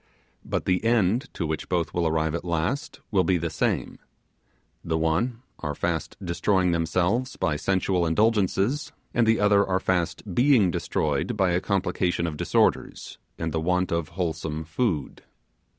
[0.43, 3.99] But the end to which both will arrive at last will be the same:
[4.83, 10.71] the one are fast destroying themselves by sensual indulgences, and the other are fast being
[10.71, 15.21] destroyed by a complication of disorders, and the want of wholesome food.